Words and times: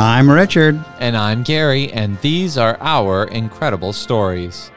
I'm 0.00 0.30
Richard. 0.30 0.80
And 1.00 1.16
I'm 1.16 1.42
Gary, 1.42 1.90
and 1.92 2.20
these 2.20 2.56
are 2.56 2.78
our 2.80 3.24
incredible 3.24 3.92
stories. 3.92 4.70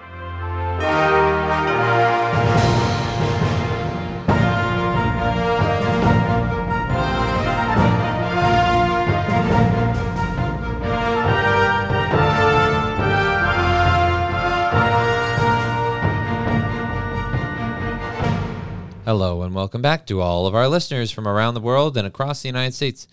Hello, 19.06 19.44
and 19.44 19.54
welcome 19.54 19.84
back 19.84 20.08
to 20.08 20.20
all 20.20 20.48
of 20.48 20.56
our 20.56 20.68
listeners 20.68 21.12
from 21.12 21.28
around 21.28 21.54
the 21.54 21.62
world 21.62 21.96
and 21.96 22.08
across 22.08 22.42
the 22.42 22.50
United 22.50 22.74
States. 22.74 23.08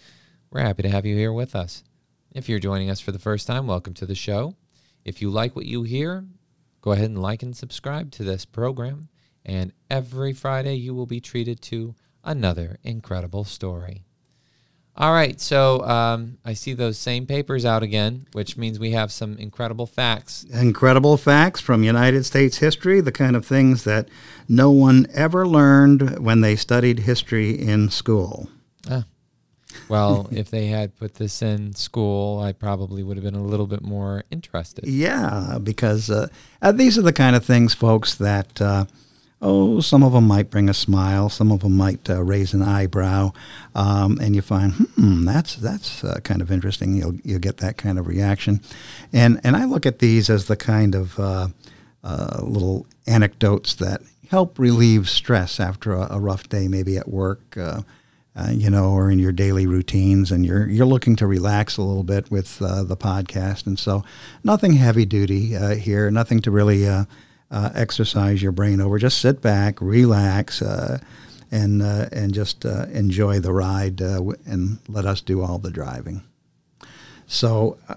We're 0.51 0.63
happy 0.63 0.83
to 0.85 0.89
have 0.89 1.05
you 1.05 1.15
here 1.15 1.35
with 1.35 1.55
us. 1.55 1.83
If 2.33 2.49
you're 2.49 2.59
joining 2.59 2.91
us 2.91 3.01
for 3.01 3.11
the 3.11 3.19
first 3.19 3.47
time, 3.47 3.67
welcome 3.67 3.95
to 3.95 4.07
the 4.07 4.15
show. 4.15 4.55
If 5.03 5.23
you 5.23 5.31
like 5.31 5.57
what 5.57 5.65
you 5.65 5.83
hear, 5.83 6.27
go 6.83 6.93
ahead 6.93 7.07
and 7.07 7.23
like 7.23 7.43
and 7.43 7.57
subscribe 7.57 8.11
to 8.13 8.23
this 8.23 8.45
program. 8.45 9.09
And 9.47 9.73
every 9.91 10.35
Friday, 10.35 10.75
you 10.75 10.95
will 10.95 11.07
be 11.07 11.21
treated 11.21 11.63
to 11.63 11.95
another 12.23 12.77
incredible 12.83 13.45
story. 13.45 14.05
All 14.95 15.13
right, 15.13 15.41
so 15.41 15.81
um, 15.85 16.37
I 16.45 16.53
see 16.53 16.75
those 16.75 16.99
same 16.99 17.25
papers 17.25 17.65
out 17.65 17.83
again, 17.83 18.27
which 18.33 18.59
means 18.59 18.79
we 18.79 18.91
have 18.91 19.11
some 19.11 19.39
incredible 19.39 19.87
facts. 19.87 20.45
Incredible 20.45 21.17
facts 21.17 21.61
from 21.63 21.83
United 21.83 22.25
States 22.25 22.59
history, 22.59 23.01
the 23.01 23.13
kind 23.13 23.37
of 23.37 23.47
things 23.47 23.85
that 23.85 24.09
no 24.49 24.71
one 24.71 25.07
ever 25.15 25.47
learned 25.47 26.19
when 26.19 26.43
they 26.43 26.57
studied 26.57 27.01
history 27.01 27.51
in 27.53 27.89
school. 27.89 28.51
Ah. 28.91 29.05
Well, 29.89 30.29
if 30.33 30.51
they 30.51 30.67
had 30.67 30.97
put 30.97 31.15
this 31.15 31.43
in 31.43 31.75
school, 31.75 32.41
I 32.41 32.53
probably 32.53 33.03
would 33.03 33.17
have 33.17 33.25
been 33.25 33.35
a 33.35 33.43
little 33.43 33.67
bit 33.67 33.83
more 33.83 34.25
interested. 34.31 34.87
Yeah, 34.87 35.59
because 35.63 36.11
uh, 36.11 36.29
uh 36.63 36.73
these 36.73 36.99
are 36.99 37.03
the 37.03 37.13
kind 37.13 37.37
of 37.37 37.45
things, 37.45 37.75
folks, 37.75 38.15
that. 38.17 38.61
Uh, 38.61 38.85
oh, 39.41 39.81
some 39.81 40.03
of 40.03 40.13
them 40.13 40.27
might 40.27 40.51
bring 40.51 40.69
a 40.69 40.75
smile, 40.75 41.29
some 41.29 41.53
of 41.53 41.61
them 41.61 41.77
might 41.77 42.09
uh, 42.11 42.23
raise 42.23 42.53
an 42.55 42.63
eyebrow, 42.63 43.33
um, 43.75 44.19
and 44.21 44.35
you 44.35 44.43
find, 44.43 44.73
hmm, 44.73 45.25
that's 45.25 45.57
that's 45.57 46.03
uh, 46.05 46.19
kind 46.25 46.43
of 46.43 46.51
interesting. 46.51 46.95
You'll 46.95 47.15
you'll 47.23 47.39
get 47.39 47.59
that 47.59 47.77
kind 47.77 47.99
of 47.99 48.07
reaction, 48.07 48.61
and 49.13 49.41
and 49.45 49.57
I 49.57 49.65
look 49.65 49.87
at 49.87 50.01
these 50.01 50.31
as 50.31 50.47
the 50.47 50.57
kind 50.57 50.95
of 50.95 51.19
uh, 51.19 51.49
uh 52.05 52.41
little 52.43 52.87
anecdotes 53.07 53.75
that 53.75 54.03
help 54.29 54.59
relieve 54.59 55.09
stress 55.09 55.59
after 55.59 55.93
a, 55.95 56.09
a 56.11 56.21
rough 56.21 56.49
day, 56.49 56.69
maybe 56.69 56.97
at 56.97 57.09
work. 57.09 57.57
Uh, 58.39 58.45
uh, 58.45 58.51
you 58.51 58.71
know, 58.71 58.93
or 58.93 59.11
in 59.11 59.19
your 59.19 59.33
daily 59.33 59.67
routines, 59.67 60.31
and 60.31 60.47
you're 60.47 60.69
you're 60.69 60.87
looking 60.87 61.17
to 61.17 61.27
relax 61.27 61.77
a 61.77 61.83
little 61.83 62.05
bit 62.05 62.31
with 62.31 62.59
the 62.59 62.97
podcast, 62.97 63.67
and 63.67 63.79
so 63.79 64.05
nothing 64.45 64.75
heavy 64.75 65.05
duty 65.05 65.57
here, 65.77 66.11
nothing 66.11 66.41
to 66.41 66.51
really 66.51 66.87
uh, 67.51 67.71
exercise 67.75 68.43
your 68.43 68.53
brain 68.53 68.81
over. 68.81 68.99
Just 68.99 69.21
sit 69.21 69.41
back, 69.41 69.81
relax, 69.81 70.63
uh, 70.63 70.99
and 71.51 71.83
uh, 71.83 72.09
and 72.13 72.35
just 72.35 72.65
uh, 72.65 72.87
enjoy 72.93 73.41
the 73.41 73.53
ride, 73.53 74.03
uh, 74.03 74.23
and 74.47 74.79
let 74.89 75.07
us 75.07 75.21
do 75.21 75.43
all 75.43 75.59
the 75.59 75.71
driving. 75.71 76.23
So, 77.27 77.79
uh, 77.89 77.97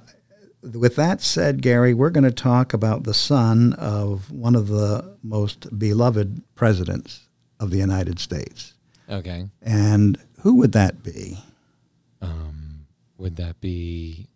with 0.63 0.95
that 0.95 1.21
said, 1.21 1.61
Gary, 1.61 1.93
we're 1.93 2.09
going 2.09 2.23
to 2.23 2.31
talk 2.31 2.73
about 2.73 3.03
the 3.03 3.13
son 3.13 3.73
of 3.73 4.31
one 4.31 4.55
of 4.55 4.67
the 4.67 5.17
most 5.23 5.77
beloved 5.77 6.41
presidents 6.55 7.27
of 7.59 7.71
the 7.71 7.77
United 7.77 8.19
States. 8.19 8.73
Okay. 9.09 9.49
And 9.61 10.17
who 10.41 10.55
would 10.55 10.71
that 10.73 11.03
be? 11.03 11.37
Um, 12.21 12.85
would 13.17 13.35
that 13.37 13.61
be 13.61 14.27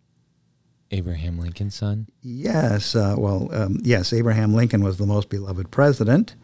Abraham 0.90 1.38
Lincoln's 1.38 1.74
son? 1.74 2.08
Yes. 2.22 2.94
Uh, 2.94 3.14
well, 3.18 3.48
um, 3.52 3.78
yes. 3.82 4.12
Abraham 4.12 4.54
Lincoln 4.54 4.82
was 4.82 4.98
the 4.98 5.06
most 5.06 5.28
beloved 5.28 5.70
president, 5.70 6.34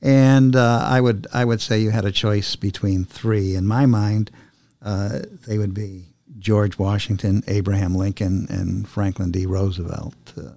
and 0.00 0.54
uh, 0.56 0.84
I 0.84 1.00
would 1.00 1.26
I 1.32 1.44
would 1.44 1.60
say 1.60 1.80
you 1.80 1.90
had 1.90 2.04
a 2.04 2.12
choice 2.12 2.56
between 2.56 3.04
three. 3.04 3.54
In 3.54 3.66
my 3.66 3.86
mind, 3.86 4.30
uh, 4.82 5.20
they 5.46 5.58
would 5.58 5.74
be 5.74 6.06
George 6.38 6.78
Washington, 6.78 7.42
Abraham 7.46 7.94
Lincoln, 7.94 8.46
and 8.48 8.88
Franklin 8.88 9.30
D. 9.30 9.46
Roosevelt. 9.46 10.14
Uh, 10.38 10.50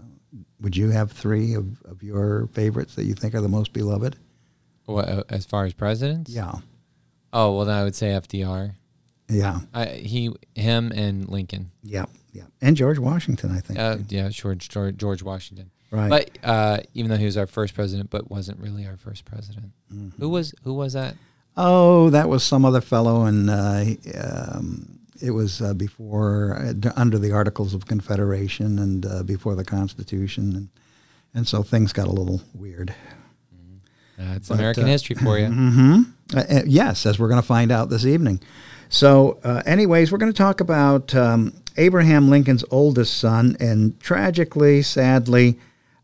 would 0.61 0.77
you 0.77 0.91
have 0.91 1.11
three 1.11 1.53
of, 1.55 1.81
of 1.83 2.01
your 2.01 2.47
favorites 2.53 2.95
that 2.95 3.03
you 3.03 3.13
think 3.13 3.35
are 3.35 3.41
the 3.41 3.49
most 3.49 3.73
beloved? 3.73 4.15
Uh, 4.87 5.23
as 5.29 5.45
far 5.45 5.65
as 5.65 5.73
presidents? 5.73 6.31
Yeah. 6.31 6.55
Oh 7.33 7.55
well, 7.57 7.65
then 7.65 7.75
I 7.75 7.83
would 7.83 7.95
say 7.95 8.07
FDR. 8.09 8.75
Yeah. 9.27 9.59
I, 9.73 9.85
he, 9.85 10.31
him, 10.53 10.91
and 10.93 11.27
Lincoln. 11.27 11.71
Yeah. 11.81 12.05
Yeah, 12.33 12.45
and 12.61 12.75
George 12.75 12.97
Washington, 12.97 13.51
I 13.51 13.59
think. 13.59 13.77
Uh, 13.77 13.97
yeah, 14.09 14.27
George, 14.29 14.67
George 14.67 14.97
George 14.97 15.21
Washington. 15.21 15.69
Right. 15.91 16.09
But 16.09 16.37
uh, 16.43 16.79
even 16.95 17.11
though 17.11 17.17
he 17.17 17.25
was 17.25 17.37
our 17.37 17.45
first 17.45 17.75
president, 17.75 18.09
but 18.09 18.31
wasn't 18.31 18.59
really 18.59 18.87
our 18.87 18.97
first 18.97 19.25
president. 19.25 19.71
Mm-hmm. 19.93 20.19
Who 20.19 20.29
was 20.29 20.55
who 20.63 20.73
was 20.73 20.93
that? 20.93 21.15
Oh, 21.55 22.09
that 22.09 22.29
was 22.29 22.43
some 22.43 22.65
other 22.65 22.81
fellow, 22.81 23.25
and 23.25 23.51
uh, 23.51 23.85
um, 24.19 24.99
it 25.21 25.29
was 25.29 25.61
uh, 25.61 25.75
before 25.75 26.57
uh, 26.59 26.91
under 26.95 27.19
the 27.19 27.31
Articles 27.31 27.75
of 27.75 27.85
Confederation 27.85 28.79
and 28.79 29.05
uh, 29.05 29.21
before 29.21 29.53
the 29.53 29.63
Constitution, 29.63 30.55
and 30.55 30.69
and 31.35 31.47
so 31.47 31.61
things 31.61 31.93
got 31.93 32.07
a 32.07 32.11
little 32.11 32.41
weird. 32.55 32.95
That's 34.17 34.49
American 34.49 34.87
history 34.87 35.15
for 35.15 35.37
you. 35.37 35.45
Mm-hmm. 35.49 36.01
Yes, 36.65 37.05
as 37.05 37.19
we're 37.19 37.27
going 37.29 37.41
to 37.41 37.47
find 37.47 37.71
out 37.71 37.89
this 37.89 38.05
evening. 38.05 38.39
So, 38.89 39.39
anyways, 39.65 40.11
we're 40.11 40.19
going 40.19 40.31
to 40.31 40.37
talk 40.37 40.61
about 40.61 41.15
um, 41.15 41.53
Abraham 41.77 42.29
Lincoln's 42.29 42.63
oldest 42.69 43.17
son, 43.17 43.57
and 43.59 43.99
tragically, 43.99 44.81
sadly, 44.81 45.57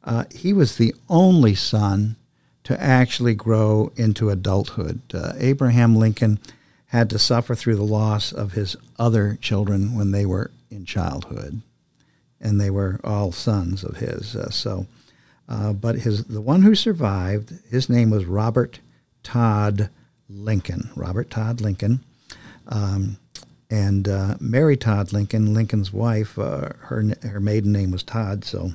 uh, 0.03 0.25
he 0.33 0.53
was 0.53 0.77
the 0.77 0.95
only 1.07 1.55
son 1.55 2.15
to 2.63 2.81
actually 2.81 3.35
grow 3.35 3.91
into 3.95 4.29
adulthood. 4.29 5.01
Uh, 5.13 5.33
Abraham 5.37 5.95
Lincoln 5.95 6.39
had 6.87 7.09
to 7.09 7.19
suffer 7.19 7.55
through 7.55 7.75
the 7.75 7.83
loss 7.83 8.31
of 8.31 8.53
his 8.53 8.75
other 8.97 9.37
children 9.41 9.95
when 9.95 10.11
they 10.11 10.25
were 10.25 10.51
in 10.71 10.85
childhood, 10.85 11.61
and 12.41 12.59
they 12.59 12.69
were 12.69 12.99
all 13.03 13.31
sons 13.31 13.83
of 13.83 13.97
his. 13.97 14.35
Uh, 14.35 14.49
so, 14.49 14.87
uh, 15.47 15.73
but 15.73 15.99
his 15.99 16.25
the 16.25 16.41
one 16.41 16.63
who 16.63 16.75
survived, 16.75 17.53
his 17.69 17.89
name 17.89 18.09
was 18.09 18.25
Robert 18.25 18.79
Todd 19.23 19.89
Lincoln. 20.29 20.89
Robert 20.95 21.29
Todd 21.29 21.61
Lincoln. 21.61 22.03
Um, 22.67 23.17
and 23.69 24.07
uh, 24.07 24.35
Mary 24.39 24.77
Todd 24.77 25.13
Lincoln, 25.13 25.53
Lincoln's 25.53 25.93
wife, 25.93 26.39
uh, 26.39 26.69
her 26.79 27.03
her 27.23 27.39
maiden 27.39 27.71
name 27.71 27.91
was 27.91 28.03
Todd, 28.03 28.43
so 28.43 28.71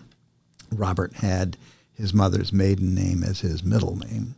Robert 0.70 1.14
had 1.14 1.56
his 1.93 2.14
mother's 2.14 2.53
maiden 2.53 2.94
name 2.94 3.22
as 3.25 3.41
his 3.41 3.64
middle 3.64 3.97
name, 3.97 4.37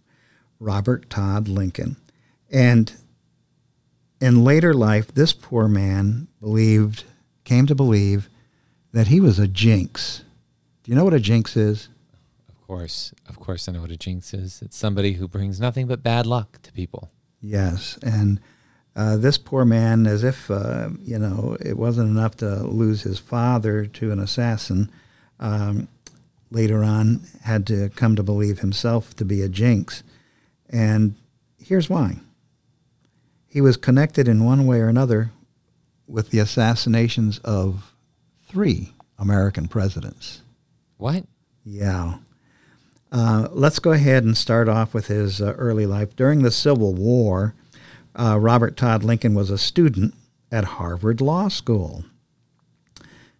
Robert 0.59 1.11
Todd 1.11 1.49
Lincoln. 1.49 1.97
And 2.51 2.93
in 4.21 4.45
later 4.45 4.73
life, 4.73 5.13
this 5.13 5.33
poor 5.33 5.69
man 5.69 6.29
believed, 6.41 7.05
came 7.45 7.67
to 7.67 7.75
believe, 7.75 8.31
that 8.93 9.09
he 9.09 9.21
was 9.21 9.39
a 9.39 9.49
jinx. 9.49 10.23
Do 10.83 10.91
you 10.91 10.97
know 10.97 11.05
what 11.05 11.15
a 11.15 11.21
jinx 11.21 11.57
is? 11.57 11.89
Of 12.67 12.69
course, 12.69 13.15
of 13.29 13.39
course, 13.39 13.69
I 13.69 13.73
know 13.73 13.83
what 13.83 13.93
a 13.93 13.97
jinx 13.97 14.35
is. 14.35 14.61
It's 14.61 14.77
somebody 14.77 15.13
who 15.13 15.29
brings 15.29 15.61
nothing 15.61 15.87
but 15.87 16.03
bad 16.03 16.27
luck 16.27 16.61
to 16.63 16.73
people. 16.73 17.13
Yes, 17.41 17.97
and 18.03 18.41
uh, 18.97 19.17
this 19.19 19.39
poor 19.39 19.65
man, 19.65 20.05
as 20.05 20.25
if 20.25 20.51
uh, 20.51 20.89
you 21.01 21.17
know 21.17 21.57
it 21.61 21.77
wasn't 21.77 22.11
enough 22.11 22.37
to 22.39 22.65
lose 22.65 23.03
his 23.03 23.21
father 23.21 23.87
to 23.87 24.11
an 24.11 24.19
assassin, 24.19 24.91
um, 25.39 25.87
later 26.51 26.83
on 26.83 27.21
had 27.45 27.69
to 27.69 27.89
come 27.91 28.17
to 28.17 28.25
believe 28.25 28.59
himself 28.59 29.15
to 29.15 29.25
be 29.25 29.43
a 29.43 29.49
jinx, 29.49 30.03
and 30.69 31.15
here's 31.63 31.89
why. 31.89 32.17
He 33.47 33.61
was 33.61 33.77
connected 33.77 34.27
in 34.27 34.45
one 34.45 34.67
way 34.67 34.81
or 34.81 34.89
another 34.89 35.31
with 36.09 36.31
the 36.31 36.41
assassinations 36.41 37.39
of 37.45 37.95
three 38.49 38.93
American 39.21 39.69
presidents. 39.69 40.43
What? 40.97 41.27
Yeah. 41.65 42.17
Uh, 43.13 43.49
let's 43.53 43.79
go 43.79 43.93
ahead 43.93 44.25
and 44.25 44.37
start 44.37 44.69
off 44.69 44.93
with 44.93 45.07
his 45.07 45.41
uh, 45.41 45.53
early 45.53 45.87
life. 45.87 46.15
During 46.17 46.43
the 46.43 46.51
Civil 46.51 46.95
War, 46.95 47.55
uh, 48.15 48.39
Robert 48.41 48.77
Todd 48.77 49.05
Lincoln 49.05 49.35
was 49.35 49.51
a 49.51 49.59
student 49.59 50.15
at 50.51 50.65
Harvard 50.65 51.21
Law 51.21 51.49
School. 51.49 52.05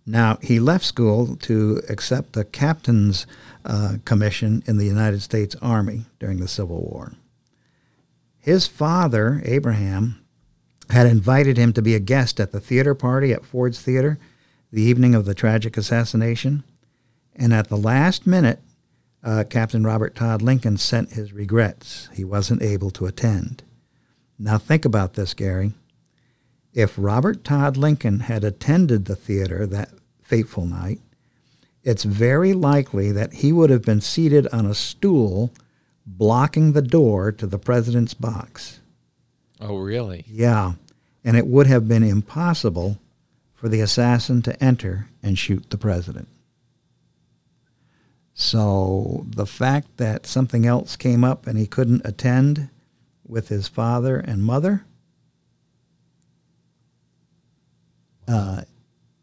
Now, 0.07 0.39
he 0.41 0.61
left 0.61 0.85
school 0.85 1.35
to 1.37 1.83
accept 1.89 2.37
a 2.37 2.45
captain's 2.45 3.27
uh, 3.65 3.97
commission 4.05 4.63
in 4.67 4.77
the 4.77 4.87
United 4.87 5.21
States 5.21 5.57
Army 5.61 6.05
during 6.21 6.39
the 6.39 6.47
Civil 6.47 6.81
War. 6.83 7.15
His 8.39 8.69
father, 8.69 9.43
Abraham, 9.45 10.25
had 10.91 11.09
invited 11.09 11.57
him 11.57 11.73
to 11.73 11.83
be 11.83 11.97
a 11.97 12.01
guest 12.01 12.39
at 12.39 12.53
the 12.53 12.61
theater 12.61 12.95
party 12.95 13.33
at 13.33 13.45
Ford's 13.45 13.83
Theater 13.83 14.19
the 14.71 14.83
evening 14.83 15.17
of 15.17 15.25
the 15.25 15.35
tragic 15.35 15.77
assassination. 15.77 16.63
And 17.35 17.53
at 17.53 17.69
the 17.69 17.77
last 17.77 18.27
minute, 18.27 18.61
uh, 19.27 19.45
Captain 19.51 19.83
Robert 19.85 20.15
Todd 20.15 20.41
Lincoln 20.41 20.77
sent 20.77 21.13
his 21.13 21.33
regrets. 21.33 22.09
He 22.15 22.25
wasn't 22.25 22.63
able 22.63 22.91
to 22.93 23.07
attend. 23.07 23.65
Now 24.39 24.57
think 24.57 24.85
about 24.85 25.15
this, 25.15 25.35
Gary. 25.35 25.73
if 26.73 26.95
Robert 26.97 27.43
Todd 27.43 27.77
Lincoln 27.77 28.21
had 28.21 28.45
attended 28.45 29.07
the 29.07 29.17
theater 29.17 29.67
that 29.67 29.91
fateful 30.23 30.65
night, 30.67 31.01
it's 31.83 32.05
very 32.05 32.53
likely 32.53 33.11
that 33.13 33.33
he 33.33 33.53
would 33.53 33.71
have 33.71 33.83
been 33.83 34.01
seated 34.01 34.47
on 34.49 34.67
a 34.67 34.75
stool 34.75 35.53
blocking 36.07 36.73
the 36.73 36.83
door 36.83 37.33
to 37.33 37.47
the 37.47 37.59
president's 37.59 38.15
box. 38.15 38.81
Oh, 39.61 39.79
really? 39.79 40.25
Yeah, 40.29 40.75
and 41.25 41.37
it 41.37 41.47
would 41.47 41.67
have 41.67 41.89
been 41.89 42.03
impossible 42.03 42.99
for 43.55 43.69
the 43.69 43.81
assassin 43.81 44.43
to 44.43 44.63
enter 44.63 45.09
and 45.23 45.39
shoot 45.39 45.71
the 45.71 45.79
president. 45.79 46.29
So 48.39 49.25
the 49.31 49.47
fact 49.47 49.97
that 49.97 50.27
something 50.27 50.67
else 50.67 50.95
came 50.95 51.25
up 51.25 51.47
and 51.47 51.59
he 51.59 51.67
couldn't 51.67 52.05
attend 52.05 52.69
with 53.27 53.49
his 53.49 53.67
father 53.67 54.19
and 54.19 54.45
mother 54.45 54.85
uh, 58.29 58.61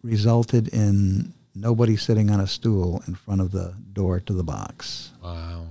resulted 0.02 0.68
in 0.70 1.32
nobody 1.54 1.96
sitting 1.96 2.32
on 2.32 2.40
a 2.40 2.48
stool 2.48 3.04
in 3.08 3.14
front 3.14 3.40
of 3.40 3.52
the 3.52 3.76
door 3.94 4.20
to 4.20 4.34
the 4.34 4.44
box. 4.44 5.12
Wow. 5.24 5.68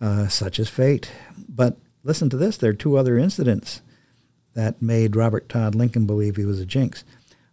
Uh, 0.00 0.26
such 0.28 0.58
is 0.58 0.70
fate. 0.70 1.12
But 1.50 1.76
listen 2.02 2.30
to 2.30 2.38
this: 2.38 2.56
there 2.56 2.70
are 2.70 2.74
two 2.74 2.96
other 2.96 3.18
incidents 3.18 3.82
that 4.54 4.80
made 4.80 5.16
Robert 5.16 5.50
Todd 5.50 5.74
Lincoln 5.74 6.06
believe 6.06 6.36
he 6.36 6.46
was 6.46 6.60
a 6.60 6.66
jinx. 6.66 7.04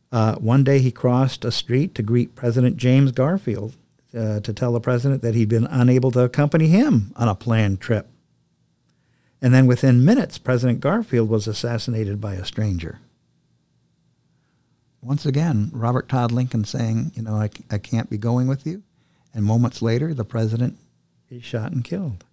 Uh, 0.10 0.36
one 0.36 0.64
day 0.64 0.80
he 0.80 0.90
crossed 0.90 1.44
a 1.44 1.52
street 1.52 1.94
to 1.96 2.02
greet 2.02 2.34
President 2.34 2.78
James 2.78 3.12
Garfield 3.12 3.76
uh, 4.18 4.40
to 4.40 4.54
tell 4.54 4.74
the 4.74 4.80
president 4.80 5.22
that 5.22 5.36
he'd 5.36 5.50
been 5.50 5.68
unable 5.68 6.12
to 6.12 6.22
accompany 6.22 6.68
him 6.68 7.14
on 7.16 7.28
a 7.28 7.36
planned 7.36 7.80
trip. 7.80 8.08
And 9.42 9.54
then 9.54 9.68
within 9.68 10.04
minutes, 10.04 10.38
President 10.38 10.80
Garfield 10.80 11.30
was 11.30 11.48
assassinated 11.48 12.20
by 12.20 12.34
a 12.34 12.46
stranger. 12.46 13.00
Once 15.02 15.26
again, 15.26 15.70
Robert 15.74 16.10
Todd 16.10 16.32
Lincoln 16.32 16.66
saying, 16.66 17.14
you 17.16 17.22
know, 17.22 17.36
I, 17.36 17.50
I 17.72 17.78
can't 17.78 18.10
be 18.10 18.18
going 18.18 18.48
with 18.48 18.66
you. 18.66 18.84
And 19.34 19.46
moments 19.46 19.82
later, 19.82 20.14
the 20.14 20.26
president 20.26 20.78
is 21.30 21.44
shot 21.44 21.72
and 21.72 21.84
killed. 21.84 22.26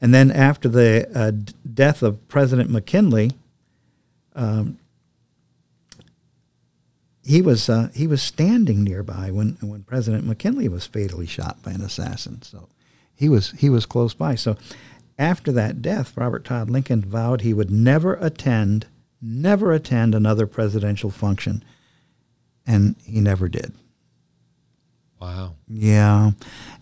And 0.00 0.14
then 0.14 0.30
after 0.30 0.68
the 0.68 1.08
uh, 1.14 1.32
death 1.72 2.02
of 2.02 2.26
President 2.28 2.70
McKinley, 2.70 3.32
um, 4.34 4.78
he 7.24 7.40
was 7.40 7.68
uh, 7.68 7.88
he 7.94 8.06
was 8.06 8.22
standing 8.22 8.84
nearby 8.84 9.30
when 9.30 9.56
when 9.60 9.82
President 9.82 10.26
McKinley 10.26 10.68
was 10.68 10.86
fatally 10.86 11.26
shot 11.26 11.62
by 11.62 11.72
an 11.72 11.80
assassin. 11.80 12.42
So 12.42 12.68
he 13.14 13.28
was 13.28 13.52
he 13.52 13.70
was 13.70 13.86
close 13.86 14.14
by. 14.14 14.34
So 14.34 14.56
after 15.18 15.50
that 15.52 15.80
death, 15.80 16.16
Robert 16.16 16.44
Todd 16.44 16.68
Lincoln 16.68 17.02
vowed 17.02 17.40
he 17.40 17.54
would 17.54 17.70
never 17.70 18.14
attend 18.14 18.86
never 19.22 19.72
attend 19.72 20.14
another 20.14 20.46
presidential 20.46 21.10
function, 21.10 21.64
and 22.66 22.96
he 23.04 23.20
never 23.20 23.48
did. 23.48 23.72
Wow. 25.20 25.54
Yeah, 25.68 26.32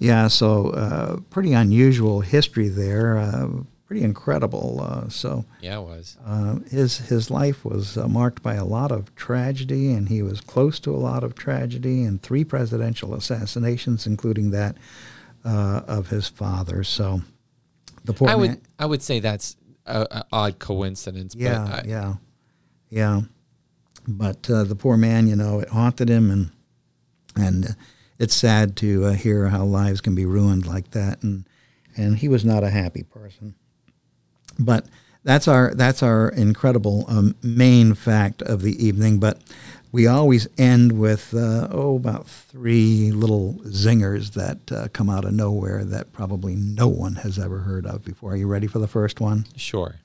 yeah. 0.01 0.27
So 0.27 0.71
uh, 0.71 1.21
pretty 1.31 1.53
unusual 1.53 2.21
history 2.21 2.69
there. 2.69 3.19
Uh, 3.19 3.49
pretty 3.93 4.05
incredible. 4.05 4.81
Uh, 4.81 5.09
so 5.11 5.45
Yeah, 5.61 5.79
it 5.79 5.83
was. 5.83 6.17
uh, 6.25 6.61
his 6.71 6.97
his 6.97 7.31
life 7.31 7.63
was 7.63 7.99
uh, 7.99 8.09
marked 8.09 8.43
by 8.43 8.55
a 8.55 8.65
lot 8.65 8.91
of 8.91 9.15
tragedy, 9.17 9.93
and 9.93 10.09
he 10.09 10.23
was 10.23 10.41
close 10.41 10.81
to 10.81 10.95
a 10.95 10.97
lot 10.97 11.23
of 11.23 11.35
tragedy, 11.35 12.03
and 12.03 12.23
three 12.23 12.43
presidential 12.43 13.15
assassinations, 13.15 14.07
including 14.07 14.51
that 14.53 14.77
uh, 15.45 15.83
of 15.87 16.09
his 16.09 16.27
father. 16.27 16.83
So 16.85 17.21
the 18.05 18.15
poor 18.15 18.31
I 18.31 18.35
would 18.35 18.51
man, 18.51 18.61
I 18.79 18.87
would 18.87 19.03
say 19.03 19.21
that's 19.21 19.57
a, 19.85 20.07
a 20.11 20.25
odd 20.33 20.59
coincidence. 20.59 21.35
yeah, 21.35 21.67
but 21.71 21.85
I, 21.85 21.89
yeah, 21.89 22.15
yeah. 22.89 23.21
But 24.09 24.49
uh, 24.49 24.65
the 24.65 24.75
poor 24.75 24.97
man, 24.97 25.29
you 25.29 25.37
know, 25.37 25.61
it 25.61 25.69
haunted 25.69 26.09
him, 26.09 26.31
and 26.31 26.51
and 27.37 27.77
it's 28.19 28.35
sad 28.35 28.75
to 28.77 29.05
uh, 29.05 29.13
hear 29.13 29.49
how 29.49 29.65
lives 29.65 30.01
can 30.01 30.15
be 30.15 30.25
ruined 30.25 30.65
like 30.65 30.93
that, 30.93 31.23
and 31.23 31.45
and 31.95 32.17
he 32.17 32.29
was 32.29 32.43
not 32.43 32.65
a 32.65 32.71
happy 32.71 33.03
person. 33.03 33.55
But 34.65 34.87
that's 35.25 35.49
our 35.49 35.75
that's 35.75 36.03
our 36.03 36.29
incredible 36.31 37.05
um, 37.09 37.35
main 37.43 37.95
fact 37.95 38.43
of 38.43 38.63
the 38.63 38.85
evening. 38.85 39.19
But 39.19 39.41
we 39.93 40.07
always 40.07 40.49
end 40.59 40.99
with 40.99 41.35
uh, 41.35 41.69
oh 41.71 41.97
about 41.97 42.27
three 42.27 43.13
little 43.13 43.55
zingers 43.67 44.33
that 44.33 44.73
uh, 44.73 44.89
come 44.93 45.11
out 45.11 45.25
of 45.25 45.33
nowhere 45.35 45.85
that 45.85 46.13
probably 46.13 46.57
no 46.57 46.89
one 46.89 47.17
has 47.17 47.39
ever 47.39 47.59
heard 47.59 47.87
of 47.87 48.05
before. 48.05 48.33
Are 48.33 48.37
you 48.37 48.47
ready 48.47 48.67
for 48.67 48.79
the 48.79 48.89
first 48.89 49.21
one? 49.21 49.47
Sure. 49.57 49.97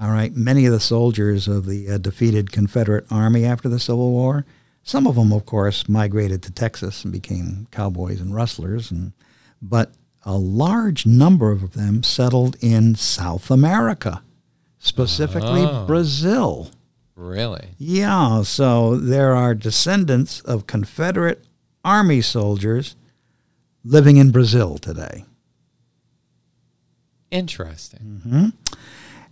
All 0.00 0.10
right. 0.10 0.34
Many 0.34 0.66
of 0.66 0.72
the 0.72 0.80
soldiers 0.80 1.46
of 1.46 1.66
the 1.66 1.88
uh, 1.88 1.98
defeated 1.98 2.50
Confederate 2.50 3.06
Army 3.12 3.44
after 3.44 3.68
the 3.68 3.78
Civil 3.78 4.10
War, 4.10 4.44
some 4.82 5.06
of 5.06 5.14
them, 5.14 5.32
of 5.32 5.46
course, 5.46 5.88
migrated 5.88 6.42
to 6.42 6.50
Texas 6.52 7.04
and 7.04 7.12
became 7.12 7.68
cowboys 7.70 8.20
and 8.20 8.34
rustlers, 8.34 8.90
and 8.90 9.12
but 9.62 9.92
a 10.24 10.36
large 10.36 11.04
number 11.06 11.50
of 11.52 11.72
them 11.72 12.02
settled 12.02 12.56
in 12.60 12.94
South 12.94 13.50
America, 13.50 14.22
specifically 14.78 15.62
Oh. 15.62 15.84
Brazil. 15.86 16.70
Really? 17.16 17.68
Yeah, 17.78 18.42
so 18.42 18.96
there 18.96 19.34
are 19.34 19.54
descendants 19.54 20.40
of 20.40 20.66
Confederate 20.66 21.44
Army 21.84 22.20
soldiers 22.22 22.96
living 23.84 24.16
in 24.16 24.30
Brazil 24.32 24.78
today. 24.78 25.24
Interesting. 27.30 28.52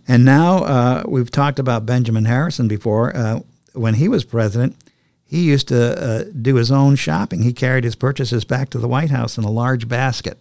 And 0.07 0.25
now 0.25 0.57
uh, 0.63 1.03
we've 1.07 1.31
talked 1.31 1.59
about 1.59 1.85
Benjamin 1.85 2.25
Harrison 2.25 2.67
before. 2.67 3.15
Uh, 3.15 3.39
when 3.73 3.93
he 3.95 4.07
was 4.07 4.25
president, 4.25 4.75
he 5.25 5.43
used 5.43 5.69
to 5.69 6.03
uh, 6.03 6.23
do 6.41 6.55
his 6.55 6.71
own 6.71 6.95
shopping. 6.95 7.41
He 7.43 7.53
carried 7.53 7.83
his 7.85 7.95
purchases 7.95 8.43
back 8.45 8.69
to 8.71 8.77
the 8.79 8.87
White 8.87 9.09
House 9.09 9.37
in 9.37 9.43
a 9.45 9.49
large 9.51 9.87
basket. 9.87 10.37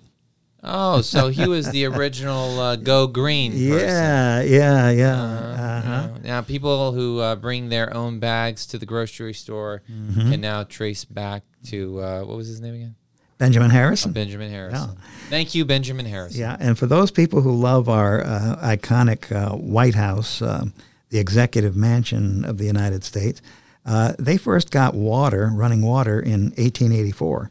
Oh, 0.63 1.01
so 1.01 1.29
he 1.29 1.49
was 1.49 1.71
the 1.71 1.85
original 1.93 2.59
uh, 2.61 2.77
Go 2.77 3.07
Green. 3.07 3.53
Person. 3.53 3.69
Yeah, 3.89 4.43
yeah, 4.43 4.91
yeah. 4.91 5.23
Uh, 5.23 5.27
Uh-huh. 5.63 5.83
you 5.83 5.91
know, 5.91 6.19
Now, 6.23 6.41
people 6.43 6.93
who 6.93 7.19
uh, 7.19 7.35
bring 7.37 7.69
their 7.69 7.93
own 7.95 8.19
bags 8.21 8.67
to 8.67 8.79
the 8.79 8.87
grocery 8.87 9.35
store 9.35 9.83
Mm-hmm. 9.91 10.31
can 10.31 10.41
now 10.41 10.63
trace 10.65 11.05
back 11.05 11.43
to 11.67 12.01
uh, 12.01 12.21
what 12.23 12.37
was 12.37 12.47
his 12.49 12.61
name 12.61 12.75
again? 12.75 12.95
Benjamin 13.39 13.71
Harrison. 13.71 14.13
Benjamin 14.13 14.51
Harrison. 14.53 14.97
Thank 15.29 15.53
you, 15.57 15.65
Benjamin 15.65 16.07
Harrison. 16.07 16.41
Yeah, 16.41 16.57
and 16.61 16.79
for 16.79 16.87
those 16.87 17.11
people 17.11 17.41
who 17.41 17.51
love 17.53 17.89
our 17.89 18.21
uh, 18.25 18.57
iconic 18.63 19.33
uh, 19.35 19.57
White 19.57 19.97
House, 19.97 20.41
um, 20.43 20.73
the 21.11 21.19
executive 21.19 21.75
mansion 21.75 22.45
of 22.45 22.59
the 22.59 22.67
United 22.67 23.03
States, 23.03 23.43
uh, 23.85 24.13
they 24.17 24.37
first 24.37 24.71
got 24.71 24.95
water, 24.95 25.51
running 25.53 25.83
water, 25.83 26.21
in 26.21 26.51
1884. 26.57 27.51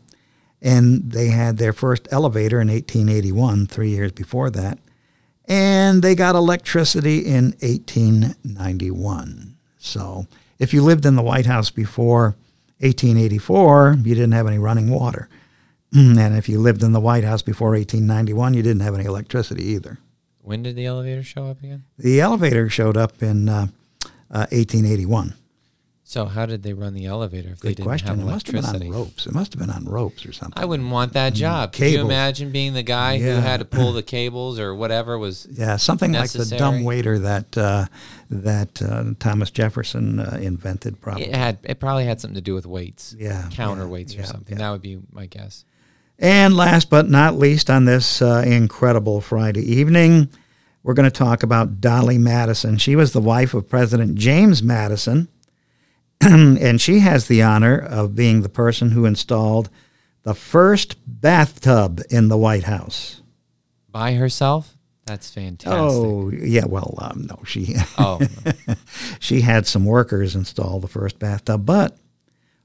And 0.61 1.11
they 1.11 1.27
had 1.27 1.57
their 1.57 1.73
first 1.73 2.07
elevator 2.11 2.61
in 2.61 2.67
1881, 2.67 3.67
three 3.67 3.89
years 3.89 4.11
before 4.11 4.49
that. 4.51 4.77
And 5.45 6.03
they 6.03 6.13
got 6.15 6.35
electricity 6.35 7.25
in 7.25 7.55
1891. 7.61 9.55
So 9.79 10.27
if 10.59 10.73
you 10.73 10.83
lived 10.83 11.05
in 11.05 11.15
the 11.15 11.23
White 11.23 11.47
House 11.47 11.71
before 11.71 12.35
1884, 12.79 13.97
you 14.03 14.15
didn't 14.15 14.33
have 14.33 14.47
any 14.47 14.59
running 14.59 14.89
water. 14.89 15.27
And 15.93 16.37
if 16.37 16.47
you 16.47 16.59
lived 16.59 16.83
in 16.83 16.93
the 16.93 17.01
White 17.01 17.23
House 17.25 17.41
before 17.41 17.71
1891, 17.71 18.53
you 18.53 18.63
didn't 18.63 18.81
have 18.81 18.95
any 18.95 19.03
electricity 19.05 19.65
either. 19.65 19.97
When 20.41 20.63
did 20.63 20.75
the 20.75 20.85
elevator 20.85 21.21
show 21.23 21.47
up 21.47 21.61
again? 21.61 21.83
The 21.97 22.21
elevator 22.21 22.69
showed 22.69 22.95
up 22.95 23.21
in 23.21 23.49
uh, 23.49 23.67
uh, 24.31 24.47
1881. 24.51 25.33
So 26.11 26.25
how 26.25 26.45
did 26.45 26.61
they 26.61 26.73
run 26.73 26.93
the 26.93 27.05
elevator 27.05 27.51
if 27.53 27.61
they 27.61 27.69
Good 27.69 27.75
didn't 27.77 27.85
question. 27.87 28.07
have 28.09 28.19
It 28.19 28.25
must 28.25 28.47
have 28.47 28.55
been 28.55 28.65
on 28.65 28.89
ropes. 28.91 29.25
It 29.27 29.33
must 29.33 29.53
have 29.53 29.61
been 29.61 29.69
on 29.69 29.85
ropes 29.85 30.25
or 30.25 30.33
something. 30.33 30.61
I 30.61 30.65
wouldn't 30.65 30.89
want 30.89 31.13
that 31.13 31.33
job. 31.33 31.71
Could 31.71 31.89
you 31.89 32.01
imagine 32.01 32.51
being 32.51 32.73
the 32.73 32.83
guy 32.83 33.13
Yeah. 33.13 33.35
who 33.35 33.41
had 33.41 33.61
to 33.61 33.65
pull 33.65 33.93
the 33.93 34.03
cables 34.17 34.59
or 34.59 34.75
whatever 34.75 35.17
was? 35.17 35.47
Yeah, 35.49 35.77
something 35.77 36.11
like 36.11 36.29
the 36.31 36.39
necessary. 36.39 36.59
dumb 36.59 36.83
waiter 36.83 37.17
that 37.19 37.57
uh, 37.57 37.85
that 38.29 38.81
uh, 38.81 39.05
Thomas 39.19 39.51
Jefferson 39.51 40.19
uh, 40.19 40.37
invented, 40.41 40.99
probably. 40.99 41.27
It 41.29 41.35
had. 41.35 41.59
It 41.63 41.79
probably 41.79 42.03
had 42.03 42.19
something 42.19 42.35
to 42.35 42.41
do 42.41 42.55
with 42.55 42.65
weights. 42.65 43.15
Yeah, 43.17 43.47
counterweights 43.49 44.13
yeah, 44.13 44.23
or 44.23 44.25
something. 44.25 44.57
yeah. 44.57 44.63
That 44.65 44.71
would 44.71 44.81
be 44.81 44.99
my 45.13 45.27
guess. 45.27 45.63
And 46.19 46.57
last 46.57 46.89
but 46.89 47.09
not 47.09 47.35
least, 47.35 47.69
on 47.69 47.85
this 47.85 48.21
uh, 48.21 48.43
incredible 48.45 49.21
Friday 49.21 49.63
evening, 49.63 50.29
we're 50.83 50.93
going 50.93 51.09
to 51.09 51.17
talk 51.17 51.41
about 51.41 51.79
Dolly 51.79 52.17
Madison. 52.17 52.77
She 52.77 52.97
was 52.97 53.13
the 53.13 53.21
wife 53.21 53.53
of 53.53 53.69
President 53.69 54.15
James 54.15 54.61
Madison, 54.61 55.29
and 56.61 56.79
she 56.79 56.99
has 56.99 57.27
the 57.27 57.41
honor 57.41 57.77
of 57.77 58.15
being 58.15 58.41
the 58.41 58.49
person 58.49 58.91
who 58.91 59.05
installed 59.05 59.69
the 60.23 60.35
first 60.35 60.95
bathtub 61.07 62.01
in 62.09 62.27
the 62.27 62.37
White 62.37 62.63
House. 62.63 63.21
By 63.89 64.13
herself? 64.13 64.77
That's 65.05 65.31
fantastic. 65.31 65.79
Oh, 65.79 66.29
yeah. 66.29 66.65
Well, 66.65 66.93
um, 66.99 67.27
no, 67.27 67.39
she 67.45 67.75
Oh, 67.97 68.19
she 69.19 69.41
had 69.41 69.65
some 69.67 69.85
workers 69.85 70.35
install 70.35 70.79
the 70.79 70.87
first 70.87 71.17
bathtub. 71.19 71.65
But 71.65 71.97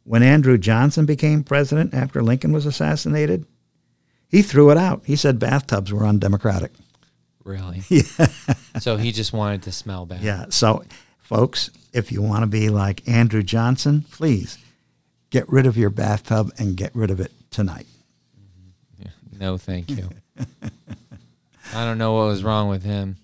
when 0.04 0.22
Andrew 0.22 0.58
Johnson 0.58 1.06
became 1.06 1.42
president 1.42 1.94
after 1.94 2.22
Lincoln 2.22 2.52
was 2.52 2.66
assassinated, 2.66 3.46
he 4.28 4.42
threw 4.42 4.70
it 4.70 4.76
out. 4.76 5.02
He 5.06 5.16
said 5.16 5.38
bathtubs 5.38 5.92
were 5.92 6.06
undemocratic. 6.06 6.72
really? 7.42 7.82
Yeah. 7.88 8.26
so 8.80 8.96
he 8.98 9.12
just 9.12 9.32
wanted 9.32 9.62
to 9.62 9.72
smell 9.72 10.04
bad. 10.04 10.20
Yeah. 10.20 10.46
So 10.50 10.84
folks, 11.26 11.70
if 11.92 12.12
you 12.12 12.22
want 12.22 12.42
to 12.42 12.46
be 12.46 12.68
like 12.68 13.06
Andrew 13.08 13.42
Johnson, 13.42 14.04
please 14.10 14.58
get 15.30 15.48
rid 15.48 15.66
of 15.66 15.76
your 15.76 15.90
bathtub 15.90 16.52
and 16.58 16.76
get 16.76 16.94
rid 16.94 17.10
of 17.10 17.20
it 17.20 17.32
tonight. 17.50 17.86
Mm-hmm. 19.00 19.38
No, 19.38 19.58
thank 19.58 19.90
you. 19.90 20.08
I 21.74 21.84
don't 21.84 21.98
know 21.98 22.14
what 22.14 22.26
was 22.26 22.44
wrong 22.44 22.68
with 22.68 22.84
him. 22.84 23.16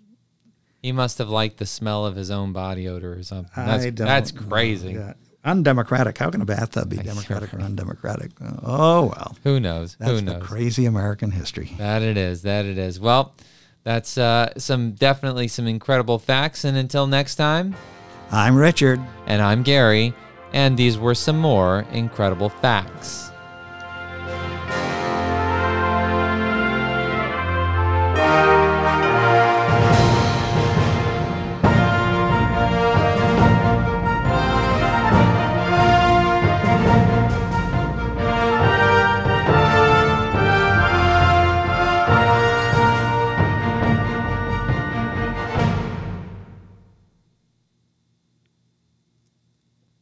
He 0.83 0.91
must 0.91 1.19
have 1.19 1.29
liked 1.29 1.59
the 1.59 1.67
smell 1.67 2.05
of 2.05 2.17
his 2.17 2.31
own 2.31 2.53
body 2.53 2.89
odor 2.89 3.13
or 3.13 3.23
something. 3.23 3.51
That's, 3.55 3.91
that's 3.93 4.33
crazy. 4.33 4.95
Yeah. 4.95 5.13
Undemocratic. 5.45 6.19
How 6.19 6.31
can 6.31 6.41
a 6.41 6.45
bathtub 6.45 6.89
be 6.89 6.97
democratic 6.97 7.55
or 7.55 7.61
undemocratic? 7.61 8.33
Oh, 8.65 9.07
well. 9.07 9.37
Who 9.45 9.61
knows? 9.61 9.97
That's 9.99 10.11
Who 10.11 10.17
the 10.17 10.35
knows? 10.35 10.43
crazy 10.43 10.87
American 10.87 11.31
history. 11.31 11.73
That 11.79 12.03
it 12.03 12.17
is. 12.17 12.43
That 12.43 12.65
it 12.65 12.79
is. 12.79 12.99
Well, 12.99 13.35
that's 13.85 14.17
uh, 14.17 14.53
some 14.57 14.93
definitely 14.93 15.49
some 15.49 15.67
incredible 15.67 16.19
facts. 16.19 16.65
And 16.65 16.77
until 16.77 17.07
next 17.07 17.37
time, 17.37 17.75
I'm 18.31 18.57
Richard. 18.57 19.01
and 19.27 19.43
I'm 19.43 19.63
Gary, 19.63 20.15
and 20.53 20.77
these 20.77 20.99
were 20.99 21.15
some 21.15 21.39
more 21.39 21.85
incredible 21.93 22.49
facts. 22.49 23.32